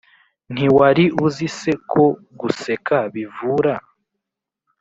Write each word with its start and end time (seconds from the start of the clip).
ntiwari 0.53 1.05
uzi 1.25 1.47
se 1.59 1.71
ko 1.91 2.03
guseka 2.39 2.97
bivura 3.13 3.75